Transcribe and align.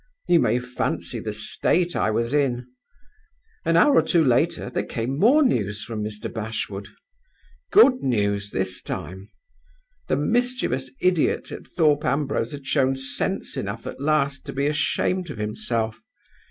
You 0.27 0.39
may 0.39 0.57
fancy 0.57 1.19
the 1.19 1.31
state 1.31 1.95
I 1.95 2.09
was 2.09 2.33
in! 2.33 2.65
An 3.63 3.77
hour 3.77 3.93
or 3.93 4.01
two 4.01 4.25
later 4.25 4.71
there 4.71 4.81
came 4.83 5.19
more 5.19 5.43
news 5.43 5.83
from 5.83 6.03
Mr. 6.03 6.25
Bashwood 6.33 6.87
good 7.69 8.01
news 8.01 8.49
this 8.49 8.81
time. 8.81 9.29
The 10.07 10.15
mischievous 10.17 10.89
idiot 11.01 11.51
at 11.51 11.67
Thorpe 11.67 12.03
Ambrose 12.03 12.51
had 12.51 12.65
shown 12.65 12.95
sense 12.95 13.55
enough 13.55 13.85
at 13.85 14.01
last 14.01 14.43
to 14.47 14.53
be 14.53 14.65
ashamed 14.65 15.29
of 15.29 15.37
himself. 15.37 15.99